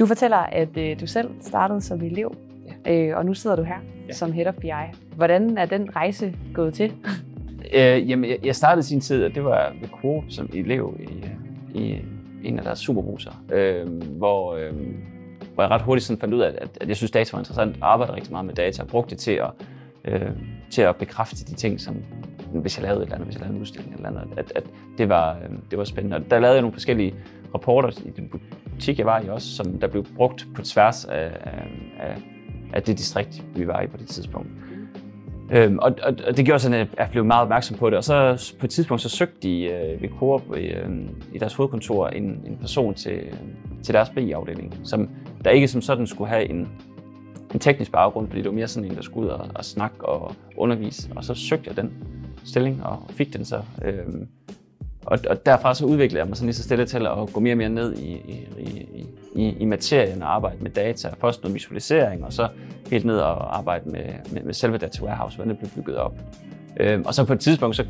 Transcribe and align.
Du 0.00 0.06
fortæller, 0.06 0.36
at 0.36 0.76
øh, 0.76 1.00
du 1.00 1.06
selv 1.06 1.30
startede 1.40 1.80
som 1.80 2.02
elev, 2.02 2.36
ja. 2.86 2.92
øh, 2.92 3.16
og 3.16 3.26
nu 3.26 3.34
sidder 3.34 3.56
du 3.56 3.62
her 3.62 3.78
ja. 4.08 4.12
som 4.12 4.32
Head 4.32 4.46
of 4.46 4.54
BI. 4.54 4.70
Hvordan 5.16 5.58
er 5.58 5.66
den 5.66 5.96
rejse 5.96 6.34
gået 6.54 6.74
til? 6.74 6.92
øh, 7.74 8.10
jamen, 8.10 8.30
jeg 8.44 8.56
startede 8.56 8.82
sin 8.82 9.00
tid, 9.00 9.24
og 9.24 9.34
det 9.34 9.44
var 9.44 9.72
ved 9.80 9.88
Coop 9.88 10.24
som 10.28 10.50
elev 10.54 10.96
i, 11.00 11.24
i 11.78 12.04
en 12.44 12.58
af 12.58 12.64
deres 12.64 12.78
superbruser, 12.78 13.44
øh, 13.52 14.02
hvor, 14.02 14.54
øh, 14.54 14.72
hvor 15.54 15.62
jeg 15.62 15.70
ret 15.70 15.82
hurtigt 15.82 16.06
sådan 16.06 16.20
fandt 16.20 16.34
ud 16.34 16.40
af, 16.40 16.48
at, 16.58 16.78
at 16.80 16.88
jeg 16.88 16.96
synes, 16.96 17.10
data 17.10 17.30
var 17.32 17.38
interessant, 17.38 17.76
og 17.80 17.92
arbejdede 17.92 18.16
rigtig 18.16 18.32
meget 18.32 18.46
med 18.46 18.54
data, 18.54 18.82
og 18.82 18.88
brugte 18.88 19.10
det 19.10 19.18
til 19.18 19.32
at, 19.32 19.50
øh, 20.04 20.30
til 20.70 20.82
at 20.82 20.96
bekræfte 20.96 21.44
de 21.44 21.54
ting, 21.54 21.80
som 21.80 21.96
hvis 22.52 22.78
jeg 22.78 22.82
lavede 22.82 23.02
et 23.02 23.06
eller 23.06 23.14
andet, 23.14 23.26
hvis 23.26 23.34
jeg 23.34 23.40
lavede 23.40 23.56
en 23.56 23.60
udstilling 23.60 23.94
eller 23.94 24.08
andet, 24.08 24.22
at, 24.36 24.52
at 24.54 24.64
det, 24.98 25.08
var, 25.08 25.36
øh, 25.36 25.56
det 25.70 25.78
var 25.78 25.84
spændende. 25.84 26.16
Og 26.16 26.30
der 26.30 26.38
lavede 26.38 26.54
jeg 26.54 26.62
nogle 26.62 26.72
forskellige 26.72 27.14
rapporter 27.54 27.88
i 28.06 28.10
den 28.10 28.30
butik, 28.80 28.98
jeg 28.98 29.06
var 29.06 29.20
i 29.20 29.28
også, 29.28 29.48
som 29.48 29.80
der 29.80 29.86
blev 29.86 30.06
brugt 30.16 30.46
på 30.54 30.62
tværs 30.62 31.04
af, 31.04 31.30
af, 32.00 32.16
af 32.72 32.82
det 32.82 32.98
distrikt, 32.98 33.44
vi 33.54 33.66
var 33.66 33.80
i 33.80 33.86
på 33.86 33.96
det 33.96 34.08
tidspunkt. 34.08 34.48
Øhm, 35.52 35.78
og, 35.78 35.92
og, 36.02 36.14
og 36.26 36.36
det 36.36 36.44
gjorde 36.44 36.58
sådan, 36.58 36.80
at 36.80 36.88
jeg 36.98 37.08
blev 37.10 37.24
meget 37.24 37.42
opmærksom 37.42 37.76
på 37.76 37.90
det. 37.90 37.98
Og 37.98 38.04
så 38.04 38.52
på 38.60 38.66
et 38.66 38.70
tidspunkt, 38.70 39.02
så 39.02 39.08
søgte 39.08 39.36
de 39.42 39.64
øh, 39.64 40.02
ved 40.02 40.08
Coop 40.18 40.42
øh, 40.56 40.88
i 41.34 41.38
deres 41.38 41.54
hovedkontor 41.54 42.08
en, 42.08 42.24
en 42.24 42.56
person 42.60 42.94
til, 42.94 43.20
til 43.82 43.94
deres 43.94 44.10
BI-afdeling, 44.10 44.80
som 44.84 45.08
der 45.44 45.50
ikke 45.50 45.68
som 45.68 45.80
sådan 45.80 46.06
skulle 46.06 46.30
have 46.30 46.50
en, 46.50 46.68
en 47.54 47.60
teknisk 47.60 47.92
baggrund, 47.92 48.28
fordi 48.28 48.42
det 48.42 48.48
var 48.48 48.54
mere 48.54 48.68
sådan 48.68 48.90
en, 48.90 48.96
der 48.96 49.02
skulle 49.02 49.26
ud 49.26 49.32
og, 49.32 49.46
og 49.54 49.64
snakke 49.64 50.08
og 50.08 50.34
undervise. 50.56 51.10
Og 51.16 51.24
så 51.24 51.34
søgte 51.34 51.64
jeg 51.66 51.76
den 51.76 51.92
stilling 52.44 52.84
og 52.84 53.02
fik 53.10 53.32
den 53.32 53.44
så. 53.44 53.62
Øh, 53.84 54.04
og, 55.06 55.18
og 55.30 55.46
derfra 55.46 55.74
så 55.74 55.84
udviklede 55.84 56.20
jeg 56.20 56.28
mig 56.28 56.36
sådan 56.36 56.46
lige 56.46 56.56
så 56.56 56.62
stille 56.62 56.86
til 56.86 57.06
at 57.06 57.32
gå 57.32 57.40
mere 57.40 57.52
og 57.52 57.58
mere 57.58 57.68
ned 57.68 57.96
i, 57.96 58.12
i, 58.12 58.48
i, 58.58 59.06
i, 59.34 59.56
i 59.60 59.64
materien 59.64 60.22
og 60.22 60.34
arbejde 60.34 60.56
med 60.62 60.70
data. 60.70 61.10
Først 61.20 61.42
noget 61.42 61.54
visualisering, 61.54 62.24
og 62.24 62.32
så 62.32 62.48
helt 62.90 63.04
ned 63.04 63.18
og 63.18 63.58
arbejde 63.58 63.90
med, 63.90 64.04
med, 64.32 64.42
med 64.42 64.54
selve 64.54 64.78
data 64.78 65.02
warehouse, 65.02 65.36
hvordan 65.36 65.50
det 65.50 65.58
blev 65.58 65.70
bygget 65.70 65.96
op. 65.96 66.14
Øhm, 66.80 67.02
og 67.06 67.14
så 67.14 67.24
på 67.24 67.32
et 67.32 67.40
tidspunkt, 67.40 67.76
så 67.76 67.84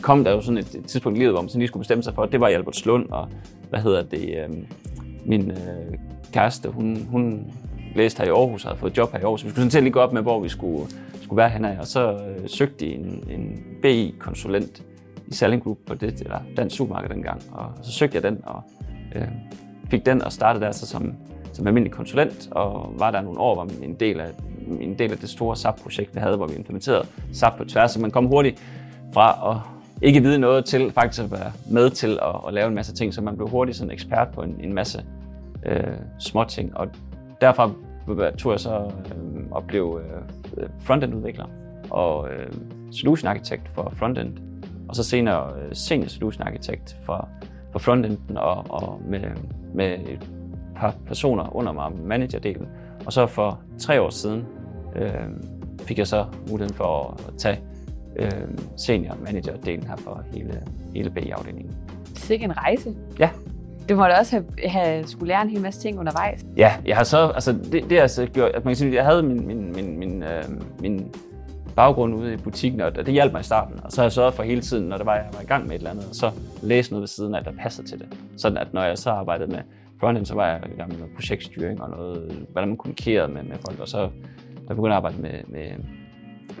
kom 0.00 0.24
der 0.24 0.30
jo 0.30 0.40
sådan 0.40 0.58
et, 0.58 0.74
et 0.74 0.84
tidspunkt 0.86 1.18
i 1.18 1.20
livet, 1.20 1.32
hvor 1.32 1.40
man 1.40 1.48
sådan 1.48 1.58
lige 1.58 1.68
skulle 1.68 1.80
bestemme 1.80 2.02
sig 2.02 2.14
for, 2.14 2.22
at 2.22 2.32
det 2.32 2.40
var 2.40 2.48
i 2.48 2.52
Albertslund, 2.52 3.08
og 3.10 3.28
hvad 3.70 3.80
hedder 3.80 4.02
det, 4.02 4.44
øhm, 4.44 4.66
min 5.24 5.50
øh, 5.50 5.98
kæreste, 6.32 6.68
hun, 6.68 7.06
hun 7.10 7.52
læste 7.94 8.18
her 8.18 8.26
i 8.26 8.30
Aarhus 8.30 8.64
og 8.64 8.70
havde 8.70 8.80
fået 8.80 8.96
job 8.96 9.12
her 9.12 9.18
i 9.18 9.22
Aarhus, 9.22 9.40
så 9.40 9.46
vi 9.46 9.50
skulle 9.50 9.60
sådan 9.60 9.70
til 9.70 9.82
lige 9.82 9.92
gå 9.92 10.00
op 10.00 10.12
med, 10.12 10.22
hvor 10.22 10.40
vi 10.40 10.48
skulle, 10.48 10.86
skulle 11.22 11.36
være 11.36 11.48
henne 11.48 11.76
og 11.80 11.86
så 11.86 12.12
øh, 12.12 12.48
søgte 12.48 12.86
de 12.86 12.94
en, 12.94 13.24
en 13.30 13.62
BI-konsulent 13.82 14.82
i 15.26 15.34
Salling 15.34 15.62
Group 15.62 15.78
på 15.86 15.94
det, 15.94 16.20
eller 16.20 16.38
Dansk 16.56 16.76
Supermarked 16.76 17.08
dengang. 17.10 17.42
Og 17.52 17.72
så 17.82 17.92
søgte 17.92 18.14
jeg 18.14 18.22
den, 18.22 18.40
og 18.44 18.62
øh, 19.14 19.28
fik 19.90 20.06
den 20.06 20.22
og 20.22 20.32
startede 20.32 20.64
der 20.64 20.72
så 20.72 20.86
som, 20.86 21.14
som 21.52 21.66
almindelig 21.66 21.92
konsulent, 21.92 22.48
og 22.50 22.94
var 22.98 23.10
der 23.10 23.20
nogle 23.20 23.40
år, 23.40 23.54
var 23.54 23.68
en 23.82 23.94
del 23.94 24.20
af, 24.20 24.28
en 24.80 24.98
del 24.98 25.12
af 25.12 25.18
det 25.18 25.28
store 25.28 25.56
SAP-projekt, 25.56 26.14
vi 26.14 26.20
havde, 26.20 26.36
hvor 26.36 26.46
vi 26.46 26.54
implementerede 26.54 27.06
SAP 27.32 27.56
på 27.56 27.64
tværs, 27.64 27.90
så 27.90 28.00
man 28.00 28.10
kom 28.10 28.26
hurtigt 28.26 28.62
fra 29.12 29.50
at 29.50 29.74
ikke 30.02 30.22
vide 30.22 30.38
noget 30.38 30.64
til 30.64 30.92
faktisk 30.92 31.22
at 31.22 31.30
være 31.30 31.52
med 31.70 31.90
til 31.90 32.18
at, 32.22 32.34
at 32.48 32.54
lave 32.54 32.68
en 32.68 32.74
masse 32.74 32.94
ting, 32.94 33.14
så 33.14 33.20
man 33.20 33.36
blev 33.36 33.48
hurtigt 33.48 33.76
sådan 33.78 33.90
ekspert 33.90 34.28
på 34.28 34.42
en, 34.42 34.56
en 34.60 34.72
masse 34.72 35.04
øh, 35.66 35.96
små 36.18 36.44
ting. 36.44 36.76
Og 36.76 36.88
derfra 37.40 37.70
tog 38.38 38.52
jeg 38.52 38.60
så 38.60 38.70
øh, 38.76 39.50
og 39.50 39.64
blev 39.64 40.00
øh, 40.56 40.68
frontend-udvikler 40.80 41.46
og 41.90 42.28
øh, 42.28 42.52
solution 42.92 43.28
architect 43.28 43.68
for 43.74 43.92
frontend 43.96 44.38
og 44.88 44.96
så 44.96 45.02
senere 45.02 45.52
øh, 45.60 45.68
senior 45.72 46.08
solution 46.08 46.46
architect 46.46 46.96
for, 47.04 47.28
for 47.72 47.78
frontenden 47.78 48.36
og, 48.36 48.66
og 48.68 49.00
med, 49.08 49.20
med 49.74 49.92
et 49.92 50.30
par 50.76 50.94
personer 51.06 51.56
under 51.56 51.72
mig, 51.72 51.92
managerdelen. 52.04 52.68
Og 53.06 53.12
så 53.12 53.26
for 53.26 53.60
tre 53.78 54.00
år 54.00 54.10
siden 54.10 54.46
øh, 54.96 55.10
fik 55.80 55.98
jeg 55.98 56.06
så 56.06 56.24
muligheden 56.50 56.74
for 56.74 57.20
at 57.28 57.34
tage 57.38 57.60
øh, 58.16 58.30
senior 58.76 59.14
manager-delen 59.14 59.88
her 59.88 59.96
for 59.96 60.22
hele, 60.34 60.62
hele 60.94 61.10
BI-afdelingen. 61.10 61.74
Sikke 62.14 62.44
en 62.44 62.56
rejse. 62.56 62.94
Ja. 63.18 63.30
Du 63.88 63.96
må 63.96 64.04
da 64.04 64.18
også 64.18 64.36
have, 64.36 64.70
have 64.70 65.06
skulle 65.06 65.28
lære 65.28 65.42
en 65.42 65.50
hel 65.50 65.60
masse 65.60 65.80
ting 65.80 65.98
undervejs. 65.98 66.44
Ja, 66.56 66.72
jeg 66.86 66.96
har 66.96 67.04
så, 67.04 67.28
altså 67.28 67.52
det, 67.52 67.90
det 67.90 68.00
har 68.00 68.06
så 68.06 68.26
gjort, 68.26 68.50
at 68.50 68.64
man 68.64 68.70
kan 68.70 68.76
sige, 68.76 68.94
jeg 68.94 69.04
havde 69.04 69.22
min, 69.22 69.46
min, 69.46 69.72
min, 69.72 69.98
min, 69.98 70.22
øh, 70.22 70.44
min 70.80 71.14
baggrund 71.76 72.14
ude 72.14 72.34
i 72.34 72.36
butikken, 72.36 72.80
og 72.80 72.96
det 72.96 73.08
hjalp 73.08 73.32
mig 73.32 73.40
i 73.40 73.44
starten. 73.44 73.80
Og 73.84 73.92
så 73.92 74.00
har 74.00 74.04
jeg 74.04 74.12
sørget 74.12 74.34
for 74.34 74.42
hele 74.42 74.60
tiden, 74.60 74.88
når 74.88 74.96
det 74.96 75.06
var, 75.06 75.14
jeg 75.14 75.28
var 75.32 75.40
i 75.40 75.44
gang 75.44 75.66
med 75.66 75.74
et 75.74 75.78
eller 75.78 75.90
andet, 75.90 76.08
og 76.08 76.14
så 76.14 76.30
læse 76.62 76.90
noget 76.90 77.00
ved 77.00 77.08
siden 77.08 77.34
af, 77.34 77.44
der 77.44 77.52
passer 77.62 77.82
til 77.82 77.98
det. 77.98 78.08
Sådan 78.36 78.58
at 78.58 78.74
når 78.74 78.82
jeg 78.82 78.98
så 78.98 79.10
arbejdede 79.10 79.50
med 79.50 79.60
frontend, 80.00 80.26
så 80.26 80.34
var 80.34 80.48
jeg 80.48 80.60
i 80.74 80.76
gang 80.76 80.90
med 80.90 80.98
noget 80.98 81.14
projektstyring 81.14 81.82
og 81.82 81.90
noget, 81.90 82.46
hvordan 82.52 82.68
man 82.68 82.76
kommunikerede 82.76 83.32
med, 83.32 83.42
med 83.42 83.56
folk. 83.66 83.80
Og 83.80 83.88
så 83.88 83.98
der 84.68 84.74
begyndte 84.74 84.90
at 84.90 84.96
arbejde 84.96 85.22
med, 85.22 85.40
med 85.48 85.70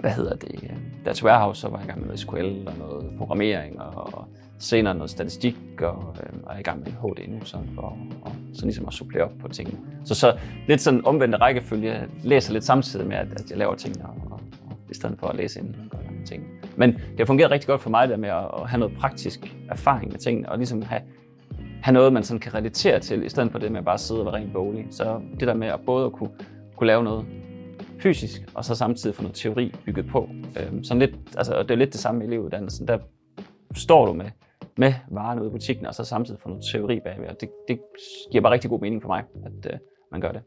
hvad 0.00 0.10
hedder 0.10 0.36
det, 0.36 0.70
Data 1.04 1.26
Warehouse, 1.26 1.60
så 1.60 1.68
var 1.68 1.78
jeg 1.78 1.84
i 1.84 1.88
gang 1.88 2.00
med 2.00 2.06
noget 2.06 2.20
SQL 2.20 2.68
og 2.68 2.74
noget 2.78 3.10
programmering 3.18 3.80
og 3.80 4.28
senere 4.58 4.94
noget 4.94 5.10
statistik, 5.10 5.56
og, 5.80 6.16
øh, 6.22 6.40
og 6.42 6.54
er 6.54 6.58
i 6.58 6.62
gang 6.62 6.78
med 6.78 6.86
en 6.86 6.92
HD 6.92 7.28
nu, 7.28 7.44
sådan 7.44 7.68
for 7.74 7.98
og, 8.22 8.32
så 8.54 8.64
ligesom 8.64 8.86
at 8.86 8.92
supplere 8.92 9.24
op 9.24 9.32
på 9.40 9.48
tingene. 9.48 9.78
Så, 10.04 10.14
så 10.14 10.38
lidt 10.68 10.80
sådan 10.80 11.06
omvendt 11.06 11.40
rækkefølge. 11.40 11.92
Jeg 11.92 12.06
læser 12.22 12.52
lidt 12.52 12.64
samtidig 12.64 13.06
med, 13.06 13.16
at, 13.16 13.26
at 13.30 13.50
jeg 13.50 13.58
laver 13.58 13.74
tingene, 13.74 14.04
og, 14.04 14.40
i 14.94 14.96
stedet 14.96 15.18
for 15.18 15.26
at 15.26 15.36
læse 15.36 15.60
ind 15.60 15.68
og 15.68 15.90
gøre 15.90 16.04
nogle 16.04 16.24
ting. 16.26 16.46
Men 16.76 16.92
det 16.92 17.18
har 17.18 17.24
fungeret 17.24 17.50
rigtig 17.50 17.68
godt 17.68 17.80
for 17.80 17.90
mig 17.90 18.08
der 18.08 18.16
med 18.16 18.28
at, 18.28 18.68
have 18.68 18.78
noget 18.78 18.96
praktisk 18.98 19.56
erfaring 19.70 20.10
med 20.10 20.18
tingene, 20.18 20.48
og 20.48 20.58
ligesom 20.58 20.82
have, 20.82 21.02
have 21.82 21.94
noget, 21.94 22.12
man 22.12 22.22
sådan 22.22 22.40
kan 22.40 22.54
relatere 22.54 23.00
til, 23.00 23.24
i 23.24 23.28
stedet 23.28 23.52
for 23.52 23.58
det 23.58 23.72
med 23.72 23.78
at 23.78 23.84
bare 23.84 23.98
sidde 23.98 24.20
og 24.20 24.26
være 24.26 24.34
rent 24.34 24.52
boglig. 24.52 24.86
Så 24.90 25.20
det 25.40 25.48
der 25.48 25.54
med 25.54 25.68
at 25.68 25.80
både 25.86 26.06
at 26.06 26.12
kunne, 26.12 26.30
kunne 26.76 26.86
lave 26.86 27.04
noget 27.04 27.26
fysisk, 27.98 28.42
og 28.54 28.64
så 28.64 28.74
samtidig 28.74 29.16
få 29.16 29.22
noget 29.22 29.36
teori 29.36 29.74
bygget 29.84 30.06
på. 30.06 30.28
Øhm, 30.60 30.84
sådan 30.84 30.98
lidt, 30.98 31.14
altså, 31.36 31.62
det 31.62 31.70
er 31.70 31.74
lidt 31.74 31.92
det 31.92 32.00
samme 32.00 32.24
i 32.24 32.26
elevuddannelsen. 32.26 32.88
Der 32.88 32.98
står 33.74 34.06
du 34.06 34.12
med, 34.12 34.30
med 34.76 34.92
varerne 35.10 35.40
ude 35.40 35.48
i 35.48 35.52
butikken, 35.52 35.86
og 35.86 35.94
så 35.94 36.04
samtidig 36.04 36.40
få 36.40 36.48
noget 36.48 36.64
teori 36.72 37.00
bagved. 37.04 37.28
Og 37.28 37.36
det, 37.40 37.48
det 37.68 37.80
giver 38.32 38.42
bare 38.42 38.52
rigtig 38.52 38.70
god 38.70 38.80
mening 38.80 39.02
for 39.02 39.08
mig, 39.08 39.22
at 39.44 39.72
øh, 39.72 39.78
man 40.12 40.20
gør 40.20 40.32
det. 40.32 40.42